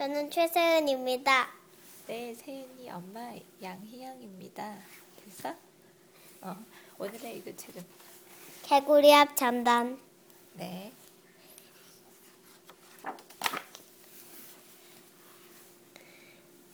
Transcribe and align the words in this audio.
저는 0.00 0.30
최세은입니다. 0.30 1.50
네, 2.06 2.32
세윤이 2.32 2.88
엄마 2.88 3.34
양희영입니다. 3.62 4.74
됐어? 5.22 5.54
어, 6.40 6.56
오늘의 6.98 7.36
이거 7.36 7.54
책은 7.54 7.84
개구리 8.62 9.12
앞 9.12 9.36
잠단. 9.36 10.00
네. 10.54 10.90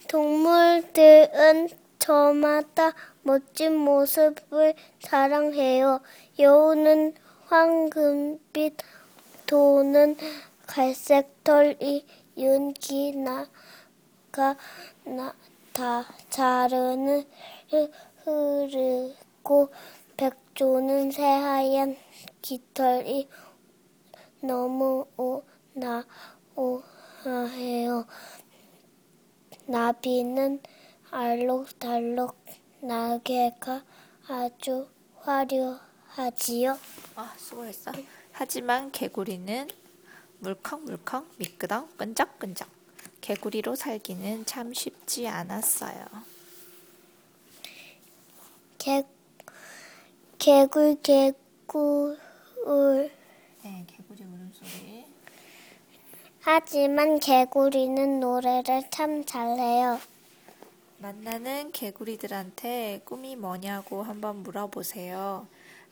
동물들은 0.06 1.70
저마다 1.98 2.94
멋진 3.22 3.76
모습을 3.76 4.74
자랑해요. 5.00 6.00
여우는 6.38 7.16
황금빛, 7.46 8.76
도는 9.46 10.16
갈색 10.68 11.42
털이 11.42 12.06
윤기나가 12.36 13.46
나 15.04 15.34
다 15.76 16.06
자르는 16.30 17.28
흐르고 18.24 19.68
백조는 20.16 21.10
새하얀 21.10 21.98
깃털이 22.40 23.28
너무 24.40 25.04
나오해요. 26.54 28.06
나비는 29.66 30.62
알록달록 31.10 32.42
날개가 32.80 33.84
아주 34.28 34.88
화려하지요. 35.18 36.78
아, 37.16 37.34
수고했어. 37.36 37.92
하지만 38.32 38.90
개구리는 38.92 39.68
물컹물컹, 40.38 41.28
미끄덩, 41.38 41.88
끈적끈적. 41.96 42.68
개구리로 43.20 43.74
살기는 43.74 44.46
참 44.46 44.72
쉽지 44.72 45.26
않았어요. 45.26 46.06
개, 48.78 49.02
개굴 50.38 50.96
개굴 51.02 52.18
네, 53.62 53.84
개구리 53.88 54.22
울음소리. 54.22 55.06
하지만 56.40 57.18
개구리는 57.18 58.20
노래를 58.20 58.84
참 58.90 59.24
잘해요. 59.24 59.98
만나는 60.98 61.72
개구리들한테 61.72 63.02
꿈이 63.04 63.34
뭐냐고 63.34 64.04
한번 64.04 64.44
물어보세요. 64.44 65.48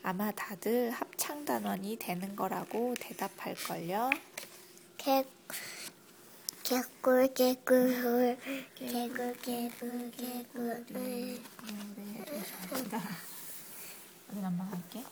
아마 0.07 0.31
다들 0.31 0.91
합창단원이 0.91 1.95
되는 1.97 2.35
거라고 2.35 2.93
대답할걸요. 2.99 4.11
개, 4.97 5.25
개굴 6.61 7.33
개굴 7.33 8.37
개굴 8.75 9.33
개굴 9.41 10.11
개굴 10.11 11.41
어디 12.71 14.39
엄마 14.43 14.69
갈게. 14.69 15.03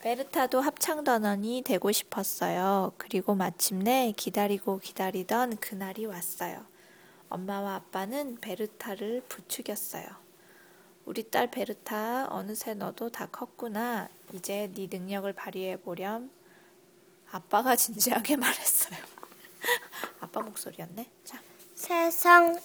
베르타도 0.00 0.62
합창단원이 0.62 1.60
되고 1.66 1.92
싶었어요. 1.92 2.94
그리고 2.96 3.34
마침내 3.34 4.14
기다리고 4.16 4.78
기다리던 4.78 5.58
그날이 5.58 6.06
왔어요. 6.06 6.64
엄마와 7.28 7.74
아빠는 7.74 8.40
베르타를 8.40 9.22
부추겼어요. 9.28 10.06
우리 11.04 11.24
딸 11.24 11.50
베르타, 11.50 12.28
어느새 12.30 12.72
너도 12.72 13.10
다 13.10 13.26
컸구나. 13.26 14.08
이제 14.32 14.70
네 14.74 14.88
능력을 14.90 15.32
발휘해 15.32 15.76
보렴. 15.80 16.30
아빠가 17.30 17.76
진지하게 17.76 18.36
말했어요. 18.36 18.98
아빠 20.20 20.40
목소리였네. 20.40 21.06
자, 21.24 21.40
세상에 21.74 22.58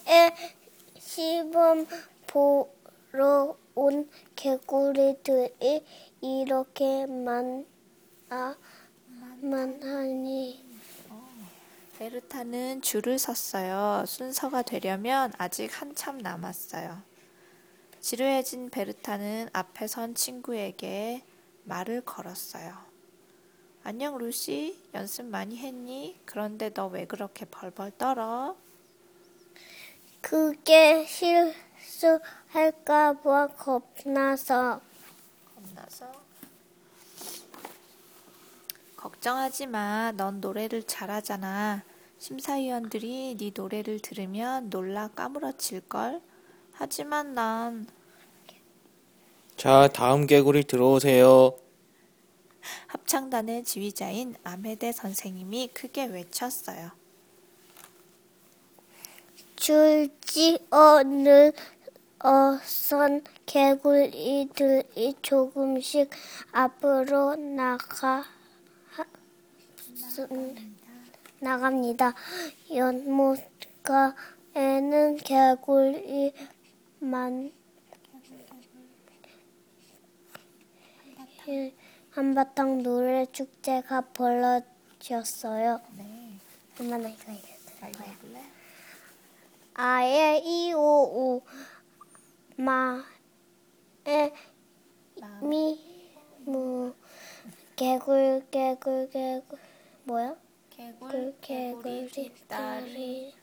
시범 0.98 1.86
보러 2.26 3.56
온 3.74 4.10
개구리들이 4.34 5.84
이렇게 6.20 7.06
많아 7.06 8.56
많하니 9.40 10.64
베르타는 11.98 12.82
줄을 12.82 13.18
섰어요. 13.18 14.04
순서가 14.06 14.62
되려면 14.62 15.32
아직 15.38 15.80
한참 15.80 16.18
남았어요. 16.18 17.00
지루해진 18.00 18.70
베르타는 18.70 19.48
앞에 19.52 19.86
선 19.86 20.14
친구에게 20.14 21.22
말을 21.66 22.00
걸었어요. 22.02 22.74
안녕 23.82 24.18
루시, 24.18 24.78
연습 24.94 25.26
많이 25.26 25.56
했니? 25.58 26.18
그런데 26.24 26.70
너 26.70 26.88
왜 26.88 27.06
그렇게 27.06 27.44
벌벌 27.44 27.92
떨어? 27.98 28.56
그게 30.20 31.04
실수할까봐 31.92 33.48
겁나서 33.48 34.80
겁나서? 35.54 36.12
걱정하지 38.96 39.66
마. 39.68 40.12
넌 40.16 40.40
노래를 40.40 40.82
잘하잖아. 40.82 41.84
심사위원들이 42.18 43.36
네 43.38 43.52
노래를 43.54 44.00
들으면 44.00 44.68
놀라 44.70 45.08
까무러칠걸? 45.08 46.20
하지만 46.72 47.34
난 47.34 47.86
자, 49.56 49.88
다음 49.88 50.26
개구리 50.26 50.64
들어오세요. 50.64 51.56
합창단의 52.88 53.64
지휘자인 53.64 54.34
아메데 54.44 54.92
선생님이 54.92 55.70
크게 55.72 56.04
외쳤어요. 56.06 56.90
줄지 59.56 60.58
어느 60.70 61.52
어선 62.18 63.24
개구리들이 63.46 65.14
조금씩 65.22 66.10
앞으로 66.52 67.36
나가 67.36 68.24
나갑니다. 71.40 72.12
연못가에는 72.74 74.12
개구리 75.16 76.34
만 76.98 77.52
한바탕 82.10 82.82
노래 82.82 83.24
축제가 83.26 84.00
벌어졌어요. 84.12 85.80
네. 85.96 86.38
엄마나 86.80 87.08
이거. 87.08 87.32
이거 87.32 88.04
해볼래? 88.04 88.42
아에 89.74 90.38
이오우 90.38 91.42
마에 92.56 94.32
미무 95.42 96.94
개굴 97.76 98.44
개굴 98.50 99.08
개굴 99.10 99.58
뭐야? 100.04 100.34
개굴, 100.70 101.36
개굴 101.40 102.10
뒷다리 102.10 103.34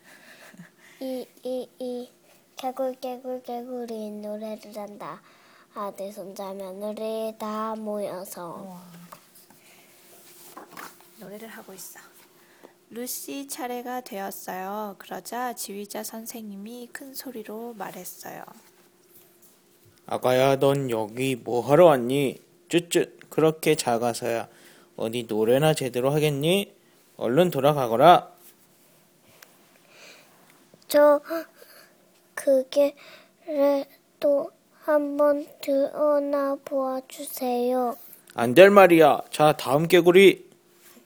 이이이 1.00 2.10
개굴 2.56 2.94
개굴 3.00 3.42
개구리 3.42 4.10
노래를 4.10 4.76
한다. 4.76 5.22
아들 5.74 6.12
손자 6.12 6.52
며느리 6.52 7.34
다 7.36 7.74
모여서 7.74 8.62
우와. 8.64 8.82
노래를 11.18 11.48
하고 11.48 11.74
있어. 11.74 11.98
루시 12.90 13.48
차례가 13.48 14.00
되었어요. 14.00 14.94
그러자 14.98 15.54
지휘자 15.54 16.04
선생님이 16.04 16.90
큰 16.92 17.12
소리로 17.12 17.74
말했어요. 17.76 18.44
아가야, 20.06 20.56
넌 20.60 20.90
여기 20.90 21.34
뭐 21.34 21.60
하러 21.60 21.86
왔니? 21.86 22.40
쯧쯧, 22.68 23.30
그렇게 23.30 23.74
작아서야 23.74 24.48
어디 24.96 25.24
노래나 25.28 25.74
제대로 25.74 26.10
하겠니? 26.10 26.72
얼른 27.16 27.50
돌아가거라. 27.50 28.32
저 30.86 31.20
그게 32.34 32.94
또 34.20 34.52
한번 34.84 35.46
들어나 35.62 36.56
보아주세요. 36.64 37.96
안 38.34 38.54
될 38.54 38.70
말이야. 38.70 39.22
자, 39.30 39.52
다음 39.56 39.86
개구리. 39.88 40.48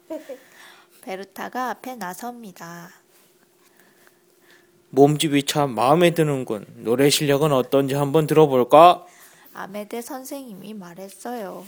베르타가 1.02 1.70
앞에 1.70 1.94
나섭니다. 1.94 2.90
몸집이 4.90 5.44
참 5.44 5.74
마음에 5.74 6.12
드는군. 6.14 6.66
노래 6.78 7.10
실력은 7.10 7.52
어떤지 7.52 7.94
한번 7.94 8.26
들어볼까? 8.26 9.06
아메데 9.52 10.00
선생님이 10.02 10.74
말했어요. 10.74 11.66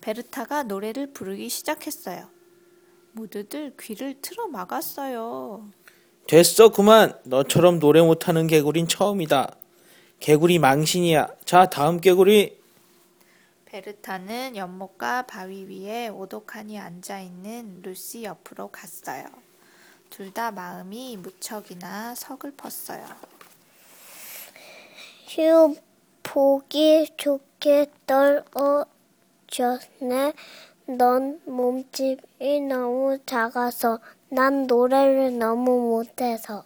베르타가 0.00 0.62
노래를 0.64 1.12
부르기 1.12 1.48
시작했어요. 1.48 2.28
모두들 3.12 3.74
귀를 3.80 4.20
틀어 4.22 4.46
막았어요. 4.48 5.68
됐어, 6.28 6.70
그만. 6.70 7.18
너처럼 7.24 7.78
노래 7.78 8.00
못하는 8.00 8.46
개구린 8.46 8.86
처음이다. 8.88 9.56
개구리 10.24 10.58
망신이야. 10.58 11.28
자, 11.44 11.68
다음 11.68 12.00
개구리. 12.00 12.58
베르타는 13.66 14.56
연못가 14.56 15.26
바위 15.26 15.66
위에 15.66 16.08
오독하니 16.08 16.80
앉아 16.80 17.20
있는 17.20 17.82
루시 17.82 18.24
옆으로 18.24 18.68
갔어요. 18.68 19.26
둘 20.08 20.32
다 20.32 20.50
마음이 20.50 21.18
무척이나 21.18 22.14
서글펐어요. 22.14 23.04
휴 25.28 25.76
보기 26.22 27.10
좋게 27.18 27.90
떨어졌네. 28.06 28.86
넌 30.86 31.38
몸집이 31.44 32.60
너무 32.62 33.18
작아서 33.26 33.98
난 34.30 34.66
노래를 34.66 35.36
너무 35.36 35.90
못해서 35.90 36.64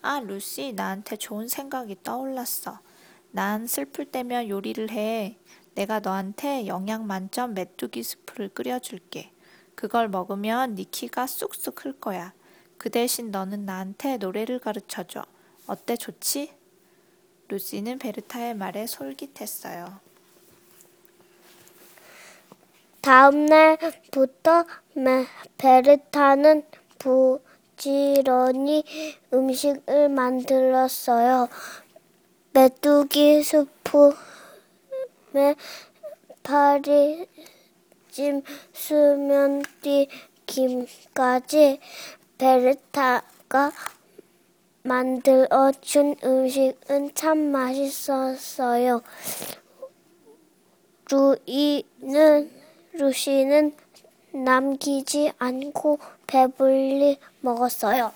아, 0.00 0.20
루시, 0.20 0.72
나한테 0.72 1.16
좋은 1.16 1.48
생각이 1.48 1.98
떠올랐어. 2.02 2.85
난 3.30 3.66
슬플 3.66 4.06
때면 4.06 4.48
요리를 4.48 4.90
해. 4.90 5.38
내가 5.74 6.00
너한테 6.00 6.66
영양 6.66 7.06
만점 7.06 7.54
메뚜기 7.54 8.02
스프를 8.02 8.48
끓여줄게. 8.50 9.32
그걸 9.74 10.08
먹으면 10.08 10.74
네 10.74 10.84
키가 10.84 11.26
쑥쑥 11.26 11.74
클 11.76 11.92
거야. 12.00 12.32
그 12.78 12.90
대신 12.90 13.30
너는 13.30 13.66
나한테 13.66 14.16
노래를 14.18 14.58
가르쳐줘. 14.58 15.24
어때, 15.66 15.96
좋지? 15.96 16.52
루시는 17.48 17.98
베르타의 17.98 18.54
말에 18.54 18.86
솔깃했어요. 18.86 20.00
다음 23.02 23.46
날부터 23.46 24.64
메- 24.94 25.26
베르타는 25.58 26.64
부지런히 26.98 28.84
음식을 29.32 30.08
만들었어요. 30.08 31.48
메뚜기 32.56 33.42
수프에 33.42 34.14
파리 36.42 37.28
찜, 38.10 38.42
수면띠, 38.72 40.08
김까지 40.46 41.80
베르타가 42.38 43.72
만들어 44.84 45.70
준 45.82 46.16
음식은 46.24 47.14
참 47.14 47.36
맛있었어요. 47.52 49.02
루이는 51.10 52.50
루시는 52.92 53.76
남기지 54.32 55.32
않고 55.36 55.98
배불리 56.26 57.18
먹었어요. 57.40 58.14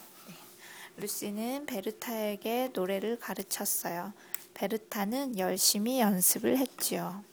루시는 0.97 1.67
베르타에게 1.67 2.71
노래를 2.73 3.19
가르쳤어요. 3.19 4.15
베르타는 4.61 5.39
열심히 5.39 6.01
연습을 6.01 6.59
했지요. 6.59 7.25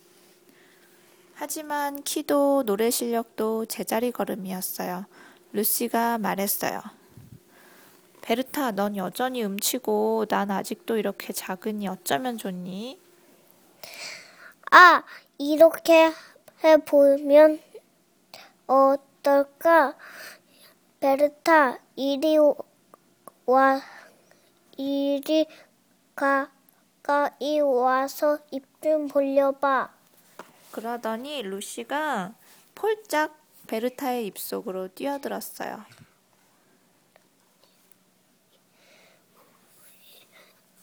하지만 1.35 2.01
키도 2.03 2.63
노래 2.65 2.89
실력도 2.89 3.65
제자리 3.65 4.13
걸음이었어요. 4.13 5.05
루시가 5.51 6.19
말했어요. 6.19 6.81
베르타, 8.21 8.71
넌 8.71 8.95
여전히 8.95 9.43
음치고 9.43 10.27
난 10.29 10.51
아직도 10.51 10.95
이렇게 10.95 11.33
작으니 11.33 11.89
어쩌면 11.89 12.37
좋니? 12.37 12.97
아, 14.71 15.03
이렇게 15.37 16.13
해보면 16.63 17.59
어떨까? 18.67 19.97
베르타, 21.01 21.79
이리 21.97 22.37
와, 23.45 23.81
이리 24.77 25.45
가 26.15 26.56
까이 27.07 27.61
와서 27.61 28.37
입 28.51 28.65
좀 28.81 29.07
벌려봐. 29.07 29.89
그러더니 30.71 31.41
루시가 31.41 32.33
폴짝 32.75 33.35
베르타의 33.67 34.27
입속으로 34.27 34.89
뛰어들었어요. 34.89 35.83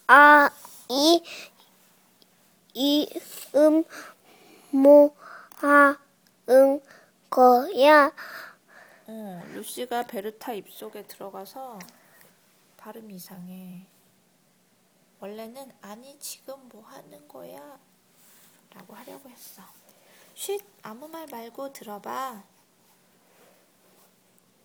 아, 0.07 0.51
이, 0.91 1.23
이, 2.75 3.09
음, 3.55 3.85
뭐, 4.71 5.15
아, 5.63 5.97
응, 6.51 6.81
거야. 7.31 8.13
어, 9.07 9.43
루시가 9.55 10.05
베르타 10.07 10.53
입속에 10.55 11.07
들어가서 11.07 11.79
발음이 12.77 13.15
이상해. 13.15 13.87
원래는 15.25 15.73
아니 15.81 16.19
지금 16.19 16.69
뭐 16.69 16.83
하는 16.83 17.27
거야? 17.27 17.79
라고 18.75 18.95
하려고 18.95 19.31
했어. 19.31 19.63
쉿 20.35 20.61
아무 20.83 21.09
말 21.09 21.27
말고 21.29 21.73
들어봐. 21.73 22.43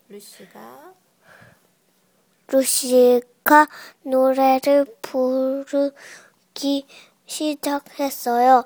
루시가 0.09 0.93
루시가 2.49 3.67
노래를 4.03 4.83
부르기 5.01 6.85
시작했어요. 7.25 8.65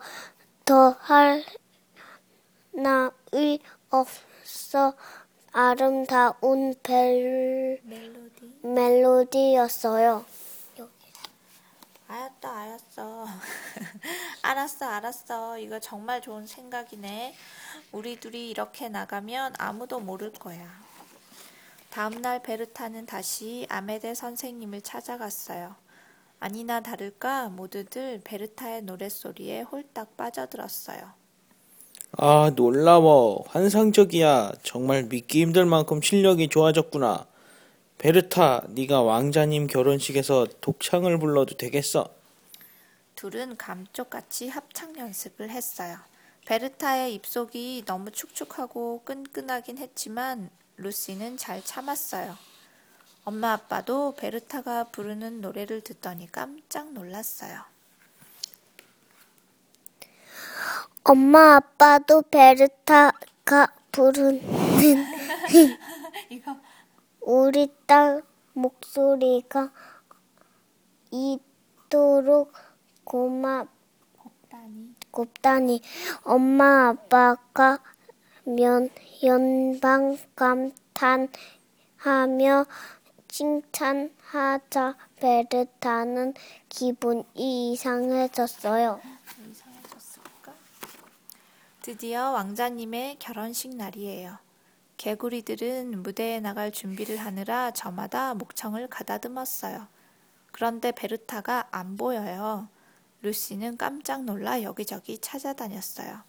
더 0.66 0.98
할 1.00 1.46
나위 2.72 3.60
없어 3.92 4.96
아름다운 5.52 6.74
벨 6.82 7.80
멜로디 7.84 8.60
멜로디였어요. 8.64 10.26
알았다 12.14 12.56
알았어. 12.56 13.26
알았어 14.44 14.86
알았어. 14.86 15.58
이거 15.58 15.80
정말 15.80 16.22
좋은 16.22 16.46
생각이네. 16.46 17.34
우리 17.92 18.20
둘이 18.20 18.52
이렇게 18.52 18.88
나가면 18.88 19.56
아무도 19.58 20.00
모를 20.00 20.32
거야. 20.32 20.64
다음날 21.90 22.44
베르타는 22.44 23.08
다시 23.08 23.66
아메데 23.68 24.14
선생님을 24.14 24.82
찾아갔어요. 24.82 25.76
아니나 26.40 26.82
다를까? 26.82 27.50
모두들 27.50 28.22
베르타의 28.24 28.84
노랫소리에 28.84 29.62
홀딱 29.64 30.16
빠져들었어요. 30.16 31.12
아, 32.16 32.52
놀라워. 32.56 33.44
환상적이야. 33.48 34.52
정말 34.62 35.04
믿기 35.06 35.42
힘들 35.42 35.66
만큼 35.66 36.00
실력이 36.00 36.50
좋아졌구나. 36.50 37.26
베르타, 38.04 38.64
네가 38.68 39.02
왕자님 39.02 39.68
결혼식에서 39.68 40.46
독창을 40.60 41.20
불러도 41.20 41.56
되겠어? 41.56 42.14
둘은 43.16 43.56
감쪽같이 43.56 44.50
합창 44.50 44.98
연습을 44.98 45.50
했어요. 45.50 46.00
베르타의 46.46 47.14
입속이 47.14 47.84
너무 47.86 48.12
축축하고 48.12 49.04
끈끈하긴 49.06 49.78
했지만 49.78 50.50
루시는 50.76 51.38
잘 51.38 51.64
참았어요. 51.64 52.36
엄마 53.24 53.54
아빠도 53.54 54.16
베르타가 54.18 54.84
부르는 54.92 55.40
노래를 55.40 55.80
듣더니 55.80 56.30
깜짝 56.30 56.92
놀랐어요. 56.92 57.62
엄마 61.06 61.56
아빠도 61.56 62.22
베르타가 62.24 63.72
부르는 63.94 64.42
우리 67.26 67.74
딸 67.86 68.22
목소리가 68.52 69.72
이토록 71.10 72.52
고맙 73.06 73.70
곱다니 74.18 74.96
곱다니 75.10 75.82
엄마 76.24 76.90
아빠가 76.90 77.80
면 78.46 78.90
연방 79.24 80.18
감탄하며 80.36 81.30
칭찬하자 83.30 84.98
베르타는 85.16 86.34
기분이 86.68 87.24
이상해졌어요. 87.36 89.00
이상해졌을까? 89.50 90.54
드디어 91.82 92.32
왕자님의 92.32 93.16
결혼식 93.20 93.74
날이에요. 93.76 94.40
개구리들은 95.04 96.02
무대에 96.02 96.40
나갈 96.40 96.72
준비를 96.72 97.18
하느라 97.18 97.72
저마다 97.72 98.34
목청을 98.36 98.88
가다듬었어요. 98.88 99.86
그런데 100.54 100.94
베르타가 100.94 101.68
안 101.72 101.98
보여요. 101.98 102.70
루시는 103.22 103.76
깜짝 103.76 104.24
놀라 104.24 104.62
여기저기 104.62 105.18
찾아다녔어요. 105.18 106.22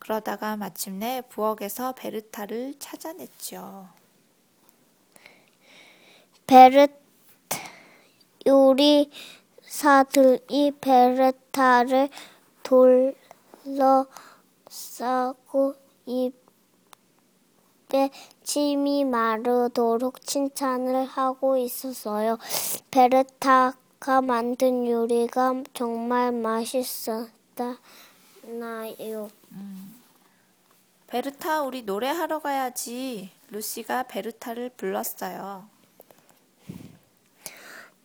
그러다가 0.00 0.56
마침내 0.56 1.22
부엌에서 1.28 1.92
베르타를 1.92 2.74
찾아냈죠. 2.80 3.88
베르 6.48 6.88
요리사들이 8.44 9.12
베르타를 10.80 12.08
둘러싸고 13.64 15.76
입 16.06 16.45
에 17.94 18.10
침이 18.42 19.04
마르도록 19.04 20.20
칭찬을 20.20 21.04
하고 21.04 21.56
있었어요. 21.56 22.36
베르타가 22.90 24.22
만든 24.22 24.88
요리가 24.88 25.62
정말 25.72 26.32
맛있었나요? 26.32 27.28
베르타, 31.06 31.62
우리 31.62 31.82
노래하러 31.82 32.40
가야지. 32.40 33.30
루시가 33.50 34.02
베르타를 34.04 34.70
불렀어요. 34.70 35.68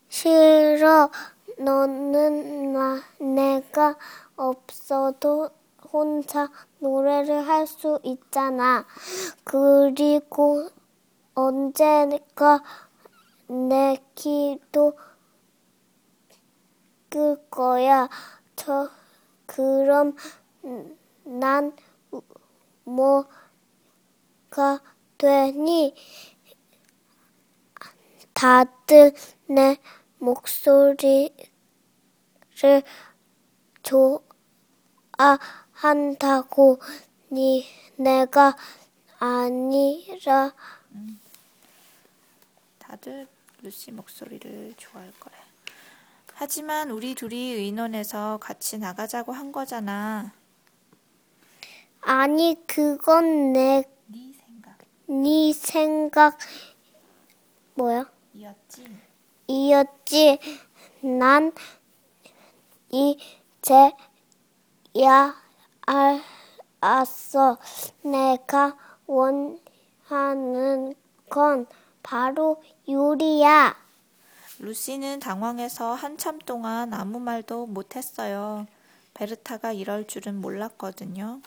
싫어. 0.09 1.09
너는 1.57 2.73
마, 2.73 3.01
내가 3.17 3.95
없어도 4.35 5.50
혼자 5.91 6.50
노래를 6.79 7.48
할 7.48 7.67
수 7.67 8.00
있잖아. 8.03 8.86
그리고 9.43 10.69
언젠가 11.36 12.63
내 13.48 13.98
키도 14.15 14.98
끌 17.10 17.50
거야. 17.50 18.07
저 18.55 18.89
그럼 19.45 20.15
난 21.24 21.75
뭐가 22.83 23.29
되니? 25.17 25.93
다들 28.33 29.13
내 29.48 29.77
목소리를 30.17 31.29
좋아 33.83 34.21
한다고 35.81 36.79
니 37.31 37.65
내가 37.95 38.55
아니라 39.17 40.53
다들 42.77 43.27
루시 43.63 43.91
목소리를 43.91 44.75
좋아할 44.77 45.11
거래. 45.19 45.35
하지만 46.35 46.91
우리 46.91 47.15
둘이 47.15 47.53
의논해서 47.53 48.38
같이 48.39 48.77
나가자고 48.77 49.31
한 49.33 49.51
거잖아. 49.51 50.31
아니 52.01 52.57
그건 52.67 53.53
내 53.53 53.83
네 54.07 54.33
생각. 54.33 54.77
네 55.07 55.53
생각 55.53 56.38
뭐야? 57.73 58.05
이었지? 58.35 58.85
이었지. 59.47 60.38
난 61.01 61.51
이제 62.91 63.91
야 65.01 65.35
알았어. 66.81 67.57
내가 68.03 68.77
원하는 69.07 70.95
건 71.29 71.65
바로 72.01 72.63
요리야. 72.88 73.75
루시는 74.60 75.19
당황해서 75.19 75.93
한참 75.93 76.39
동안 76.39 76.93
아무 76.93 77.19
말도 77.19 77.65
못했어요. 77.65 78.67
베르타가 79.13 79.74
이럴 79.74 80.07
줄은 80.07 80.39
몰랐거든요. 80.39 81.41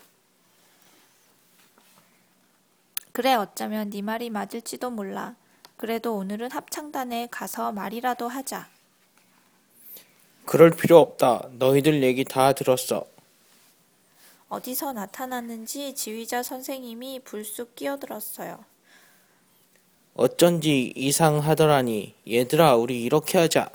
그래 3.12 3.34
어쩌면 3.34 3.90
네 3.90 4.02
말이 4.02 4.28
맞을지도 4.30 4.90
몰라. 4.90 5.36
그래도 5.76 6.16
오늘은 6.16 6.50
합창단에 6.50 7.28
가서 7.30 7.72
말이라도 7.72 8.28
하자. 8.28 8.68
그럴 10.44 10.70
필요 10.70 10.98
없다. 10.98 11.48
너희들 11.52 12.02
얘기 12.02 12.24
다 12.24 12.52
들었어. 12.52 13.13
어디서 14.54 14.92
나타났는지 14.92 15.94
지휘자 15.94 16.44
선생님이 16.44 17.20
불쑥 17.24 17.74
끼어들었어요. 17.74 18.64
어쩐지 20.14 20.92
이상하더라니. 20.94 22.14
얘들아, 22.28 22.76
우리 22.76 23.02
이렇게 23.02 23.38
하자. 23.38 23.68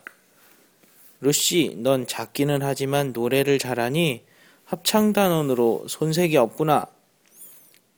루시, 1.19 1.75
넌 1.79 2.07
작기는 2.07 2.61
하지만 2.61 3.11
노래를 3.11 3.59
잘하니 3.59 4.23
합창단원으로 4.63 5.85
손색이 5.89 6.37
없구나. 6.37 6.85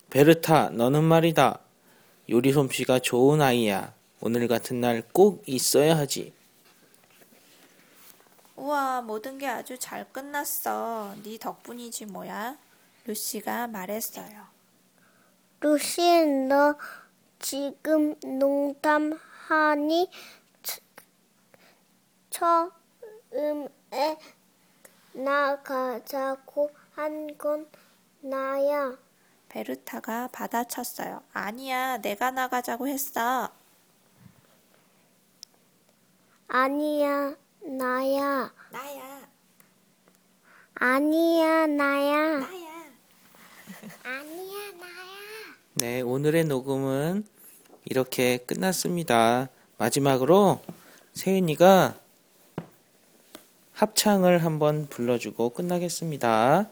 베르타, 0.10 0.72
너는 0.72 1.04
말이다. 1.04 1.60
요리 2.32 2.52
솜씨가 2.52 2.98
좋은 3.00 3.42
아이야. 3.44 3.94
오늘 4.22 4.48
같은 4.48 4.82
날 4.82 5.04
꼭 5.14 5.44
있어야 5.46 5.96
하지. 5.98 6.34
우와, 8.56 9.02
모든 9.02 9.38
게 9.38 9.46
아주 9.48 9.78
잘 9.78 10.12
끝났어. 10.12 11.14
네 11.24 11.38
덕분이지 11.38 12.06
뭐야. 12.08 12.58
루시가 13.05 13.67
말했어요. 13.67 14.48
루시, 15.60 16.25
너 16.48 16.75
지금 17.39 18.15
농담하니? 18.24 20.10
처- 20.63 20.81
처음에 22.29 24.17
나가자고 25.13 26.72
한 26.96 27.27
건 27.38 27.67
나야. 28.22 28.96
베르타가 29.50 30.29
받아쳤어요. 30.31 31.24
아니야, 31.34 31.98
내가 31.98 32.31
나가자고 32.31 32.88
했어. 32.88 33.50
아니야, 36.48 37.36
나야. 37.62 38.53
나야, 38.72 39.27
아니야, 40.75 41.67
나야. 41.67 42.39
나야. 42.39 42.61
아니야, 44.12 44.58
나야. 44.77 44.91
네, 45.75 46.01
오늘의 46.01 46.44
녹음은 46.44 47.25
이렇게 47.86 48.39
끝났습니다. 48.39 49.48
마지막으로 49.77 50.60
세윤이가 51.13 51.96
합창을 53.72 54.44
한번 54.44 54.88
불러주고 54.89 55.51
끝나겠습니다. 55.51 56.68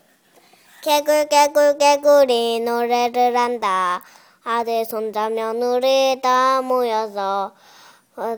개굴 0.84 1.30
개굴 1.30 1.78
개굴이 1.78 2.60
노래를 2.60 3.38
한다. 3.38 4.04
아들 4.44 4.84
손자 4.84 5.30
며느리 5.30 6.20
다 6.22 6.62
모여서 6.62 7.56
어, 8.18 8.38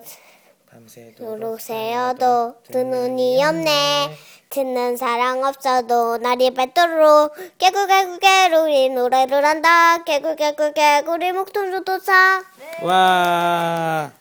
밤새도록 0.69 1.59
새어도 1.59 2.61
듣는 2.71 3.17
이 3.17 3.43
없네. 3.43 4.15
듣는 4.51 4.97
사랑 4.97 5.45
없어도 5.45 6.17
날이 6.17 6.51
뱉도록 6.53 7.33
개굴 7.57 7.87
개굴 7.87 8.19
개굴이 8.19 8.89
노래를 8.89 9.45
한다. 9.45 10.03
개굴 10.03 10.35
개굴 10.35 10.73
개굴이 10.73 11.31
목소리도 11.31 11.99
사. 11.99 12.43
와 12.83 14.11